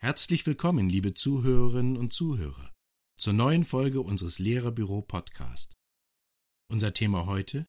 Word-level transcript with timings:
Herzlich 0.00 0.46
willkommen, 0.46 0.88
liebe 0.88 1.14
Zuhörerinnen 1.14 1.96
und 1.96 2.12
Zuhörer, 2.12 2.72
zur 3.16 3.34
neuen 3.34 3.64
Folge 3.64 4.00
unseres 4.00 4.40
Lehrerbüro 4.40 5.02
Podcast. 5.02 5.74
Unser 6.68 6.92
Thema 6.92 7.26
heute 7.26 7.66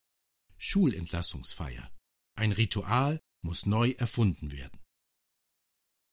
Schulentlassungsfeier. 0.58 1.96
Ein 2.36 2.54
Ritual 2.54 3.20
muss 3.44 3.68
neu 3.68 3.92
erfunden 4.00 4.52
werden. 4.52 4.80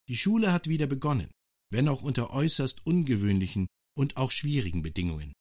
Die 0.09 0.15
Schule 0.15 0.53
hat 0.53 0.67
wieder 0.67 0.85
begonnen, 0.85 1.31
wenn 1.71 1.87
auch 1.87 2.03
unter 2.03 2.29
äußerst 2.29 2.85
ungewöhnlichen 2.85 3.65
und 3.97 4.17
auch 4.17 4.29
schwierigen 4.29 4.83
Bedingungen. 4.83 5.33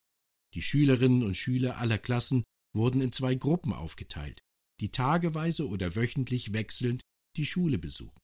Die 0.54 0.62
Schülerinnen 0.62 1.24
und 1.24 1.36
Schüler 1.36 1.76
aller 1.76 1.98
Klassen 1.98 2.42
wurden 2.74 3.00
in 3.00 3.12
zwei 3.12 3.34
Gruppen 3.34 3.72
aufgeteilt, 3.72 4.40
die 4.80 4.90
tageweise 4.90 5.68
oder 5.68 5.94
wöchentlich 5.96 6.52
wechselnd 6.52 7.02
die 7.36 7.46
Schule 7.46 7.78
besuchen. 7.78 8.18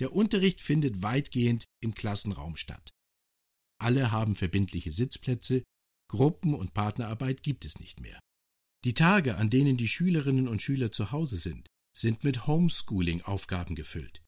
Der 0.00 0.12
Unterricht 0.12 0.60
findet 0.60 1.02
weitgehend 1.02 1.64
im 1.82 1.94
Klassenraum 1.94 2.56
statt. 2.56 2.90
Alle 3.78 4.10
haben 4.10 4.36
verbindliche 4.36 4.92
Sitzplätze, 4.92 5.62
Gruppen- 6.08 6.54
und 6.54 6.74
Partnerarbeit 6.74 7.42
gibt 7.42 7.64
es 7.64 7.78
nicht 7.80 8.00
mehr. 8.00 8.20
Die 8.84 8.94
Tage, 8.94 9.36
an 9.36 9.50
denen 9.50 9.76
die 9.76 9.88
Schülerinnen 9.88 10.48
und 10.48 10.62
Schüler 10.62 10.92
zu 10.92 11.10
Hause 11.10 11.38
sind, 11.38 11.66
sind 11.96 12.24
mit 12.24 12.46
Homeschooling-Aufgaben 12.46 13.74
gefüllt. 13.74 14.22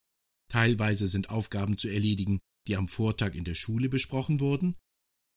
Teilweise 0.50 1.06
sind 1.06 1.30
Aufgaben 1.30 1.78
zu 1.78 1.88
erledigen, 1.88 2.40
die 2.66 2.76
am 2.76 2.88
Vortag 2.88 3.34
in 3.34 3.44
der 3.44 3.54
Schule 3.54 3.88
besprochen 3.88 4.40
wurden, 4.40 4.76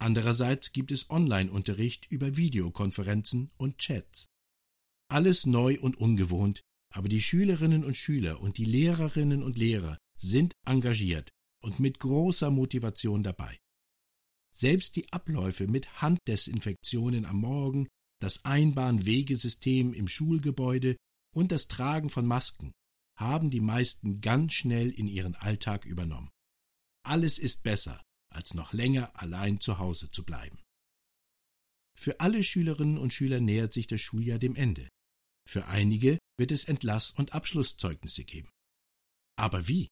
andererseits 0.02 0.73
gibt 0.73 0.91
es 0.91 1.10
Online-Unterricht 1.10 2.12
über 2.12 2.36
Videokonferenzen 2.36 3.50
und 3.58 3.78
Chats. 3.78 4.28
Alles 5.09 5.46
neu 5.46 5.80
und 5.80 5.98
ungewohnt, 5.98 6.62
aber 6.94 7.09
die 7.09 7.22
Schülerinnen 7.22 7.84
und 7.84 7.98
Schüler 7.98 8.42
und 8.42 8.58
die 8.58 8.66
Lehrerinnen 8.66 9.44
und 9.44 9.58
Lehrer 9.58 9.98
sind 10.17 10.53
engagiert 10.66 11.30
und 11.62 11.80
mit 11.80 12.00
großer 12.00 12.50
Motivation 12.52 13.23
dabei. 13.23 13.58
Selbst 14.53 14.95
die 14.95 15.12
Abläufe 15.14 15.67
mit 15.67 16.02
Handdesinfektionen 16.02 17.25
am 17.25 17.38
Morgen, 17.38 17.88
das 18.20 18.44
Einbahnwegesystem 18.45 19.94
im 19.94 20.08
Schulgebäude 20.08 20.97
und 21.34 21.52
das 21.52 21.68
Tragen 21.68 22.09
von 22.09 22.25
Masken 22.25 22.72
haben 23.18 23.50
die 23.50 23.62
meisten 23.62 24.22
ganz 24.22 24.53
schnell 24.53 24.90
in 24.92 25.08
ihren 25.08 25.36
Alltag 25.36 25.86
übernommen. 25.86 26.30
Alles 27.03 27.40
ist 27.40 27.64
besser, 27.64 28.02
als 28.32 28.54
noch 28.54 28.74
länger 28.74 29.12
allein 29.20 29.60
zu 29.60 29.78
Hause 29.78 30.10
zu 30.12 30.24
bleiben. 30.24 30.60
Für 31.98 32.20
alle 32.20 32.44
Schülerinnen 32.44 32.98
und 32.98 33.14
Schüler 33.14 33.40
nähert 33.40 33.74
sich 33.74 33.88
das 33.88 34.02
Schuljahr 34.02 34.40
dem 34.40 34.56
Ende. 34.56 34.90
Für 35.48 35.68
einige 35.68 36.18
wird 36.38 36.52
es 36.52 36.66
Entlass- 36.66 37.12
und 37.12 37.34
Abschlusszeugnisse 37.34 38.24
geben. 38.24 38.50
Aber 39.38 39.68
wie? 39.68 39.90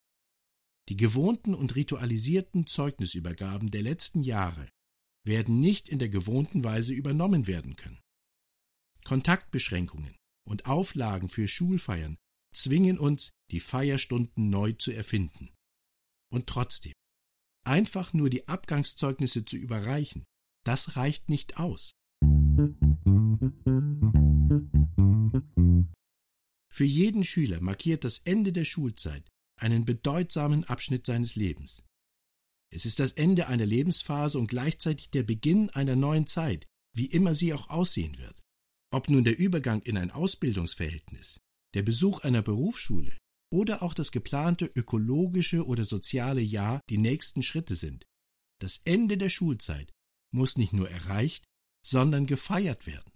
Die 0.90 0.98
gewohnten 0.98 1.54
und 1.54 1.76
ritualisierten 1.76 2.66
Zeugnisübergaben 2.66 3.70
der 3.70 3.84
letzten 3.84 4.24
Jahre 4.24 4.68
werden 5.26 5.60
nicht 5.60 5.90
in 5.90 6.00
der 6.00 6.10
gewohnten 6.10 6.64
Weise 6.64 6.94
übernommen 6.94 7.46
werden 7.46 7.76
können. 7.76 8.00
Kontaktbeschränkungen 9.06 10.16
und 10.48 10.66
Auflagen 10.66 11.30
für 11.30 11.48
Schulfeiern 11.48 12.18
zwingen 12.54 12.98
uns, 12.98 13.32
die 13.52 13.60
Feierstunden 13.60 14.50
neu 14.50 14.74
zu 14.74 14.92
erfinden. 14.92 15.50
Und 16.32 16.48
trotzdem, 16.48 16.94
einfach 17.64 18.14
nur 18.14 18.30
die 18.30 18.48
Abgangszeugnisse 18.48 19.46
zu 19.46 19.58
überreichen, 19.58 20.24
das 20.66 20.96
reicht 20.96 21.30
nicht 21.30 21.58
aus. 21.58 21.92
Für 26.72 26.86
jeden 26.86 27.24
Schüler 27.24 27.62
markiert 27.62 28.04
das 28.04 28.20
Ende 28.20 28.52
der 28.52 28.66
Schulzeit 28.66 29.30
einen 29.60 29.86
bedeutsamen 29.86 30.64
Abschnitt 30.64 31.06
seines 31.06 31.36
Lebens. 31.36 31.84
Es 32.72 32.86
ist 32.86 33.00
das 33.00 33.14
Ende 33.14 33.48
einer 33.48 33.66
Lebensphase 33.66 34.38
und 34.38 34.48
gleichzeitig 34.48 35.10
der 35.10 35.24
Beginn 35.24 35.70
einer 35.72 35.96
neuen 35.96 36.28
Zeit, 36.28 36.68
wie 36.96 37.08
immer 37.08 37.34
sie 37.34 37.54
auch 37.54 37.70
aussehen 37.70 38.18
wird. 38.18 38.42
Ob 38.92 39.10
nun 39.10 39.24
der 39.24 39.38
Übergang 39.38 39.82
in 39.82 39.98
ein 39.98 40.12
Ausbildungsverhältnis, 40.12 41.40
der 41.74 41.84
Besuch 41.84 42.22
einer 42.22 42.42
Berufsschule 42.42 43.18
oder 43.52 43.82
auch 43.84 43.94
das 43.94 44.12
geplante 44.12 44.72
ökologische 44.76 45.66
oder 45.66 45.86
soziale 45.86 46.42
Jahr 46.42 46.82
die 46.90 46.98
nächsten 46.98 47.44
Schritte 47.44 47.76
sind. 47.76 48.06
Das 48.60 48.82
Ende 48.86 49.18
der 49.18 49.30
Schulzeit 49.30 49.92
muss 50.32 50.58
nicht 50.58 50.74
nur 50.74 50.90
erreicht, 50.90 51.46
sondern 51.86 52.28
gefeiert 52.28 52.86
werden. 52.88 53.12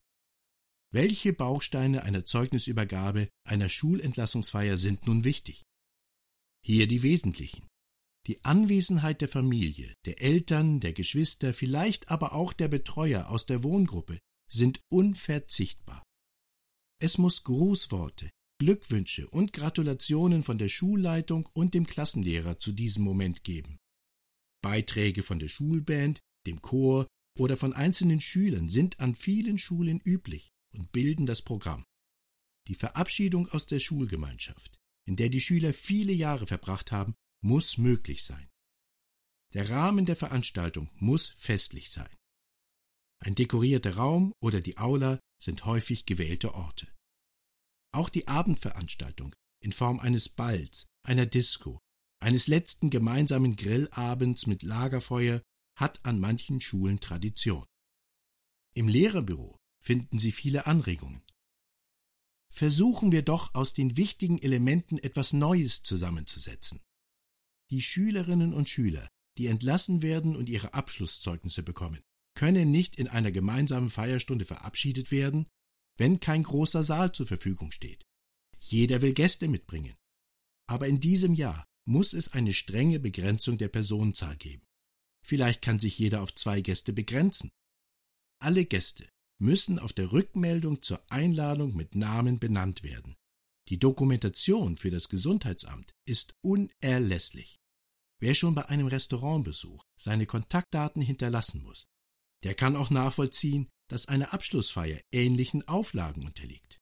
Welche 0.92 1.34
Bausteine 1.34 2.04
einer 2.04 2.26
Zeugnisübergabe, 2.26 3.30
einer 3.48 3.70
Schulentlassungsfeier 3.70 4.78
sind 4.78 5.08
nun 5.08 5.24
wichtig? 5.24 5.64
Hier 6.64 6.88
die 6.88 7.04
wesentlichen. 7.04 7.68
Die 8.28 8.46
Anwesenheit 8.46 9.20
der 9.20 9.28
Familie, 9.28 9.94
der 10.06 10.22
Eltern, 10.22 10.80
der 10.80 10.94
Geschwister, 10.94 11.54
vielleicht 11.54 12.10
aber 12.10 12.34
auch 12.34 12.54
der 12.54 12.70
Betreuer 12.70 13.28
aus 13.30 13.46
der 13.46 13.64
Wohngruppe 13.64 14.20
sind 14.50 14.80
unverzichtbar. 14.90 16.04
Es 17.02 17.18
muss 17.18 17.44
Grußworte, 17.44 18.30
Glückwünsche 18.64 19.28
und 19.30 19.52
Gratulationen 19.52 20.42
von 20.42 20.58
der 20.58 20.70
Schulleitung 20.70 21.50
und 21.52 21.74
dem 21.74 21.86
Klassenlehrer 21.86 22.62
zu 22.62 22.72
diesem 22.72 23.04
Moment 23.04 23.44
geben. 23.44 23.78
Beiträge 24.62 25.22
von 25.22 25.38
der 25.38 25.50
Schulband, 25.50 26.22
dem 26.48 26.62
Chor 26.62 27.06
oder 27.38 27.58
von 27.58 27.74
einzelnen 27.74 28.22
Schülern 28.22 28.70
sind 28.70 29.02
an 29.02 29.16
vielen 29.16 29.58
Schulen 29.58 30.00
üblich 30.00 30.54
und 30.74 30.94
bilden 30.94 31.26
das 31.26 31.42
Programm. 31.42 31.84
Die 32.70 32.76
Verabschiedung 32.76 33.50
aus 33.50 33.66
der 33.66 33.80
Schulgemeinschaft, 33.80 34.80
in 35.06 35.18
der 35.18 35.28
die 35.28 35.42
Schüler 35.42 35.74
viele 35.74 36.14
Jahre 36.14 36.48
verbracht 36.48 36.94
haben, 36.94 37.16
muss 37.44 37.78
möglich 37.78 38.24
sein. 38.24 38.50
Der 39.54 39.70
Rahmen 39.70 40.06
der 40.06 40.16
Veranstaltung 40.16 40.90
muss 40.96 41.28
festlich 41.28 41.92
sein. 41.92 42.16
Ein 43.20 43.36
dekorierter 43.36 43.98
Raum 43.98 44.32
oder 44.42 44.62
die 44.62 44.78
Aula 44.78 45.20
sind 45.38 45.66
häufig 45.66 46.06
gewählte 46.06 46.54
Orte. 46.54 46.93
Auch 47.94 48.10
die 48.10 48.28
Abendveranstaltung 48.28 49.36
in 49.62 49.72
Form 49.72 50.00
eines 50.00 50.30
Balls, 50.30 50.88
einer 51.04 51.26
Disco, 51.26 51.80
eines 52.20 52.48
letzten 52.48 52.90
gemeinsamen 52.90 53.56
Grillabends 53.56 54.48
mit 54.48 54.64
Lagerfeuer 54.64 55.42
hat 55.78 56.04
an 56.06 56.20
manchen 56.20 56.60
Schulen 56.60 57.00
Tradition. 57.00 57.66
Im 58.76 58.88
Lehrerbüro 58.88 59.58
finden 59.80 60.20
Sie 60.20 60.32
viele 60.32 60.66
Anregungen 60.66 61.24
versuchen 62.54 63.12
wir 63.12 63.24
doch 63.24 63.56
aus 63.56 63.74
den 63.74 63.98
wichtigen 63.98 64.40
Elementen 64.40 65.00
etwas 65.00 65.34
Neues 65.34 65.82
zusammenzusetzen. 65.82 66.80
Die 67.72 67.82
Schülerinnen 67.82 68.54
und 68.54 68.70
Schüler, 68.70 69.10
die 69.40 69.48
entlassen 69.48 70.04
werden 70.04 70.36
und 70.36 70.50
ihre 70.50 70.76
Abschlusszeugnisse 70.76 71.64
bekommen, 71.64 72.00
können 72.36 72.70
nicht 72.70 72.98
in 72.98 73.08
einer 73.08 73.32
gemeinsamen 73.32 73.90
Feierstunde 73.90 74.46
verabschiedet 74.46 75.10
werden, 75.10 75.48
wenn 75.98 76.20
kein 76.20 76.44
großer 76.44 76.84
Saal 76.84 77.12
zur 77.12 77.28
Verfügung 77.28 77.72
steht. 77.72 78.04
Jeder 78.60 79.02
will 79.02 79.14
Gäste 79.14 79.48
mitbringen. 79.48 79.96
Aber 80.68 80.88
in 80.88 81.00
diesem 81.00 81.34
Jahr 81.34 81.66
muss 81.86 82.14
es 82.14 82.30
eine 82.30 82.54
strenge 82.54 83.00
Begrenzung 83.00 83.58
der 83.58 83.68
Personenzahl 83.68 84.38
geben. 84.38 84.64
Vielleicht 85.26 85.62
kann 85.62 85.80
sich 85.80 86.00
jeder 86.00 86.22
auf 86.22 86.34
zwei 86.34 86.62
Gäste 86.62 86.94
begrenzen. 86.94 87.52
Alle 88.40 88.66
Gäste 88.66 89.08
müssen 89.40 89.80
auf 89.80 89.94
der 89.94 90.12
Rückmeldung 90.12 90.82
zur 90.82 91.04
Einladung 91.12 91.76
mit 91.76 91.96
Namen 91.96 92.40
benannt 92.40 92.84
werden. 92.84 93.16
Die 93.70 93.80
Dokumentation 93.80 94.78
für 94.78 94.92
das 94.92 95.10
Gesundheitsamt 95.10 95.94
ist 96.06 96.36
unerlässlich. 96.42 97.60
Wer 98.20 98.36
schon 98.36 98.56
bei 98.56 98.66
einem 98.70 98.88
Restaurantbesuch 98.88 99.84
seine 99.98 100.26
Kontaktdaten 100.26 101.02
hinterlassen 101.02 101.64
muss, 101.64 101.88
der 102.44 102.56
kann 102.56 102.76
auch 102.76 102.90
nachvollziehen, 102.90 103.70
dass 103.88 104.08
eine 104.08 104.34
Abschlussfeier 104.34 105.00
ähnlichen 105.12 105.68
Auflagen 105.68 106.26
unterliegt. 106.26 106.82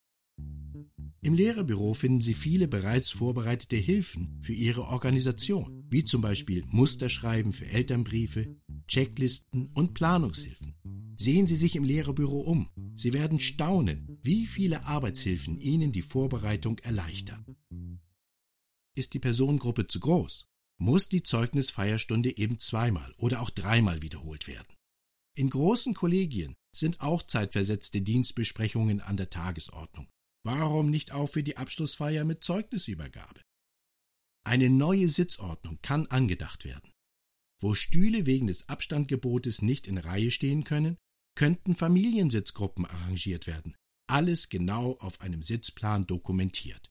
Im 1.24 1.36
Lehrerbüro 1.36 1.94
finden 1.94 2.20
Sie 2.20 2.34
viele 2.34 2.68
bereits 2.68 3.12
vorbereitete 3.12 3.76
Hilfen 3.76 4.40
für 4.42 4.54
Ihre 4.54 4.88
Organisation, 4.88 5.86
wie 5.88 6.04
zum 6.04 6.22
Beispiel 6.22 6.64
Musterschreiben 6.68 7.54
für 7.54 7.68
Elternbriefe, 7.68 8.56
Checklisten 8.88 9.70
und 9.76 9.94
Planungshilfen. 9.94 10.74
Sehen 11.16 11.46
Sie 11.46 11.56
sich 11.56 11.76
im 11.76 11.84
Lehrerbüro 11.84 12.40
um. 12.40 12.72
Sie 12.96 13.14
werden 13.14 13.40
staunen, 13.40 14.18
wie 14.24 14.48
viele 14.48 14.86
Arbeitshilfen 14.86 15.60
Ihnen 15.60 15.92
die 15.92 16.02
Vorbereitung 16.02 16.80
erleichtern. 16.80 17.46
Ist 18.96 19.14
die 19.14 19.20
Personengruppe 19.20 19.86
zu 19.86 20.00
groß, 20.00 20.48
muss 20.80 21.08
die 21.08 21.22
Zeugnisfeierstunde 21.22 22.36
eben 22.36 22.58
zweimal 22.58 23.14
oder 23.18 23.42
auch 23.42 23.52
dreimal 23.52 24.02
wiederholt 24.02 24.48
werden. 24.48 24.74
In 25.38 25.50
großen 25.50 25.94
Kollegien 25.94 26.56
sind 26.76 27.00
auch 27.02 27.24
zeitversetzte 27.24 28.02
Dienstbesprechungen 28.02 29.00
an 29.00 29.18
der 29.18 29.30
Tagesordnung. 29.30 30.08
Warum 30.44 30.90
nicht 30.90 31.12
auch 31.12 31.28
für 31.28 31.44
die 31.44 31.58
Abschlussfeier 31.58 32.26
mit 32.26 32.44
Zeugnisübergabe? 32.44 33.42
Eine 34.44 34.70
neue 34.70 35.08
Sitzordnung 35.08 35.80
kann 35.82 36.08
angedacht 36.08 36.66
werden. 36.66 36.92
Wo 37.62 37.76
Stühle 37.76 38.26
wegen 38.26 38.48
des 38.48 38.68
Abstandgebotes 38.70 39.62
nicht 39.62 39.88
in 39.88 40.00
Reihe 40.00 40.32
stehen 40.32 40.64
können, 40.64 40.98
könnten 41.36 41.76
Familiensitzgruppen 41.76 42.86
arrangiert 42.86 43.46
werden, 43.46 43.76
alles 44.10 44.50
genau 44.50 44.98
auf 44.98 45.22
einem 45.22 45.44
Sitzplan 45.44 46.08
dokumentiert. 46.08 46.90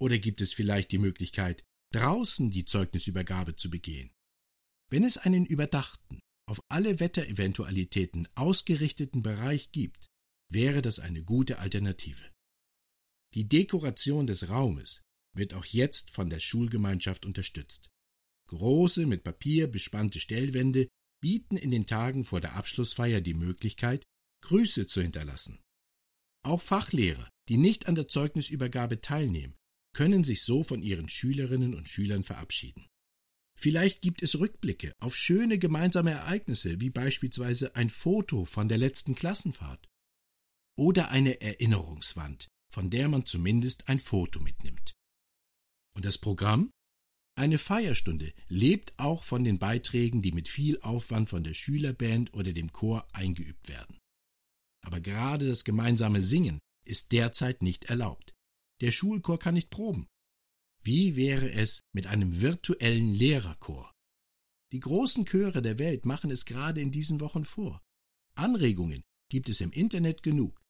Oder 0.00 0.18
gibt 0.18 0.40
es 0.40 0.54
vielleicht 0.54 0.92
die 0.92 0.98
Möglichkeit, 0.98 1.64
draußen 1.92 2.50
die 2.50 2.64
Zeugnisübergabe 2.64 3.56
zu 3.56 3.68
begehen? 3.68 4.12
Wenn 4.90 5.02
es 5.04 5.18
einen 5.18 5.44
überdachten, 5.44 6.20
auf 6.46 6.60
alle 6.68 7.00
Wettereventualitäten 7.00 8.28
ausgerichteten 8.34 9.22
Bereich 9.22 9.72
gibt, 9.72 10.06
wäre 10.50 10.82
das 10.82 10.98
eine 10.98 11.24
gute 11.24 11.58
Alternative. 11.58 12.30
Die 13.34 13.48
Dekoration 13.48 14.26
des 14.26 14.48
Raumes 14.48 15.02
wird 15.34 15.54
auch 15.54 15.64
jetzt 15.64 16.10
von 16.10 16.30
der 16.30 16.40
Schulgemeinschaft 16.40 17.26
unterstützt. 17.26 17.90
Große 18.48 19.06
mit 19.06 19.24
Papier 19.24 19.66
bespannte 19.66 20.20
Stellwände 20.20 20.88
bieten 21.20 21.56
in 21.56 21.70
den 21.70 21.86
Tagen 21.86 22.24
vor 22.24 22.40
der 22.40 22.54
Abschlussfeier 22.54 23.20
die 23.20 23.34
Möglichkeit, 23.34 24.04
Grüße 24.42 24.86
zu 24.86 25.00
hinterlassen. 25.00 25.58
Auch 26.44 26.60
Fachlehrer, 26.60 27.28
die 27.48 27.56
nicht 27.56 27.88
an 27.88 27.94
der 27.94 28.06
Zeugnisübergabe 28.06 29.00
teilnehmen, 29.00 29.56
können 29.94 30.24
sich 30.24 30.42
so 30.42 30.62
von 30.62 30.82
ihren 30.82 31.08
Schülerinnen 31.08 31.74
und 31.74 31.88
Schülern 31.88 32.22
verabschieden. 32.22 32.86
Vielleicht 33.56 34.02
gibt 34.02 34.22
es 34.22 34.38
Rückblicke 34.38 34.92
auf 35.00 35.16
schöne 35.16 35.58
gemeinsame 35.58 36.10
Ereignisse, 36.10 36.80
wie 36.80 36.90
beispielsweise 36.90 37.76
ein 37.76 37.88
Foto 37.88 38.44
von 38.44 38.68
der 38.68 38.78
letzten 38.78 39.14
Klassenfahrt. 39.14 39.88
Oder 40.76 41.10
eine 41.10 41.40
Erinnerungswand, 41.40 42.48
von 42.72 42.90
der 42.90 43.08
man 43.08 43.26
zumindest 43.26 43.88
ein 43.88 44.00
Foto 44.00 44.40
mitnimmt. 44.40 44.94
Und 45.96 46.04
das 46.04 46.18
Programm? 46.18 46.70
Eine 47.36 47.58
Feierstunde 47.58 48.32
lebt 48.48 48.96
auch 48.98 49.24
von 49.24 49.42
den 49.44 49.58
Beiträgen, 49.58 50.22
die 50.22 50.32
mit 50.32 50.48
viel 50.48 50.80
Aufwand 50.80 51.30
von 51.30 51.42
der 51.42 51.54
Schülerband 51.54 52.32
oder 52.34 52.52
dem 52.52 52.72
Chor 52.72 53.08
eingeübt 53.12 53.68
werden. 53.68 53.98
Aber 54.84 55.00
gerade 55.00 55.46
das 55.46 55.64
gemeinsame 55.64 56.22
Singen 56.22 56.60
ist 56.86 57.12
derzeit 57.12 57.62
nicht 57.62 57.86
erlaubt. 57.86 58.34
Der 58.80 58.92
Schulchor 58.92 59.38
kann 59.38 59.54
nicht 59.54 59.70
proben. 59.70 60.06
Wie 60.86 61.16
wäre 61.16 61.50
es 61.50 61.80
mit 61.94 62.06
einem 62.08 62.42
virtuellen 62.42 63.14
Lehrerchor? 63.14 63.90
Die 64.70 64.80
großen 64.80 65.24
Chöre 65.24 65.62
der 65.62 65.78
Welt 65.78 66.04
machen 66.04 66.30
es 66.30 66.44
gerade 66.44 66.82
in 66.82 66.90
diesen 66.90 67.20
Wochen 67.20 67.46
vor. 67.46 67.80
Anregungen 68.36 69.02
gibt 69.30 69.48
es 69.48 69.62
im 69.62 69.70
Internet 69.70 70.22
genug. 70.22 70.60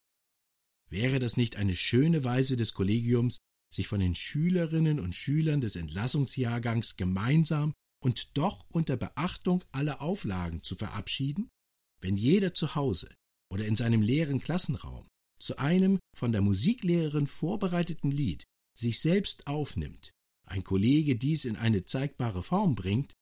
Wäre 0.89 1.19
das 1.19 1.35
nicht 1.35 1.57
eine 1.57 1.75
schöne 1.75 2.23
Weise 2.23 2.55
des 2.55 2.73
Kollegiums, 2.73 3.39
sich 3.73 3.87
von 3.87 3.99
den 3.99 4.15
Schülerinnen 4.15 5.01
und 5.01 5.15
Schülern 5.15 5.59
des 5.59 5.75
Entlassungsjahrgangs 5.75 6.95
gemeinsam 6.95 7.73
und 8.01 8.37
doch 8.37 8.65
unter 8.69 8.95
Beachtung 8.95 9.65
aller 9.73 10.01
Auflagen 10.01 10.63
zu 10.63 10.77
verabschieden? 10.77 11.49
Wenn 11.99 12.15
jeder 12.15 12.53
zu 12.53 12.75
Hause 12.75 13.13
oder 13.51 13.65
in 13.65 13.75
seinem 13.75 14.01
leeren 14.01 14.39
Klassenraum 14.39 15.07
zu 15.39 15.57
einem 15.57 15.99
von 16.15 16.31
der 16.31 16.41
Musiklehrerin 16.41 17.27
vorbereiteten 17.27 18.11
Lied 18.11 18.45
sich 18.77 18.99
selbst 18.99 19.47
aufnimmt, 19.47 20.11
ein 20.43 20.63
Kollege 20.63 21.15
dies 21.15 21.45
in 21.45 21.55
eine 21.55 21.85
zeigbare 21.85 22.43
Form 22.43 22.75
bringt, 22.75 23.13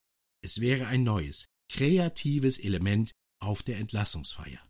es 0.42 0.60
wäre 0.60 0.88
ein 0.88 1.04
neues, 1.04 1.48
kreatives 1.70 2.60
Element 2.60 3.14
auf 3.40 3.64
der 3.64 3.78
Entlassungsfeier. 3.78 4.62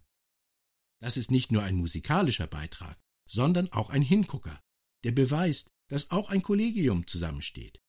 Das 1.01 1.17
ist 1.17 1.31
nicht 1.31 1.51
nur 1.51 1.63
ein 1.63 1.75
musikalischer 1.75 2.47
Beitrag, 2.47 2.97
sondern 3.27 3.71
auch 3.71 3.89
ein 3.89 4.01
Hingucker, 4.01 4.59
der 5.03 5.11
beweist, 5.11 5.69
dass 5.89 6.11
auch 6.11 6.29
ein 6.29 6.41
Kollegium 6.41 7.07
zusammensteht. 7.07 7.79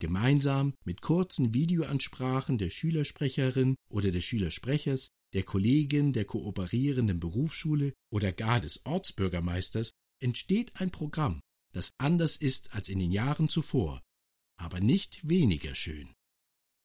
Gemeinsam 0.00 0.74
mit 0.84 1.00
kurzen 1.00 1.54
Videoansprachen 1.54 2.58
der 2.58 2.70
Schülersprecherin 2.70 3.76
oder 3.88 4.10
des 4.10 4.24
Schülersprechers, 4.24 5.08
der 5.32 5.44
Kollegin 5.44 6.12
der 6.12 6.24
kooperierenden 6.24 7.20
Berufsschule 7.20 7.94
oder 8.10 8.32
gar 8.32 8.60
des 8.60 8.84
Ortsbürgermeisters 8.84 9.92
entsteht 10.20 10.80
ein 10.80 10.90
Programm, 10.90 11.40
das 11.74 11.92
anders 11.98 12.36
ist 12.36 12.72
als 12.72 12.88
in 12.88 12.98
den 12.98 13.10
Jahren 13.10 13.48
zuvor, 13.48 14.00
aber 14.56 14.80
nicht 14.80 15.28
weniger 15.28 15.74
schön. 15.74 16.14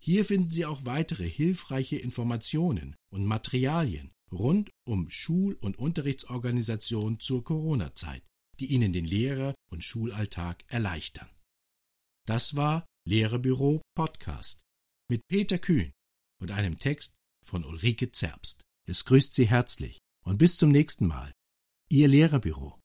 Hier 0.00 0.24
finden 0.24 0.48
Sie 0.48 0.64
auch 0.64 0.86
weitere 0.86 1.28
hilfreiche 1.28 1.96
Informationen 1.96 2.96
und 3.12 3.26
Materialien 3.26 4.12
rund 4.32 4.70
um 4.86 5.10
Schul- 5.10 5.58
und 5.60 5.76
Unterrichtsorganisation 5.76 7.20
zur 7.20 7.44
Corona-Zeit, 7.44 8.22
die 8.60 8.72
Ihnen 8.72 8.94
den 8.94 9.04
Lehrer- 9.04 9.54
und 9.70 9.84
Schulalltag 9.84 10.64
erleichtern. 10.68 11.28
Das 12.26 12.56
war 12.56 12.86
Lehrerbüro 13.06 13.82
Podcast 13.94 14.62
mit 15.10 15.20
Peter 15.28 15.58
Kühn 15.58 15.92
und 16.40 16.50
einem 16.50 16.78
Text 16.78 17.16
von 17.44 17.62
Ulrike 17.62 18.10
Zerbst. 18.10 18.62
Es 18.88 19.04
grüßt 19.04 19.34
Sie 19.34 19.46
herzlich 19.46 19.98
und 20.24 20.38
bis 20.38 20.56
zum 20.56 20.72
nächsten 20.72 21.06
Mal. 21.06 21.30
Ihr 21.90 22.08
Lehrerbüro. 22.08 22.80